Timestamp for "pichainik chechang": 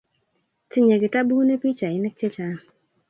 1.61-2.59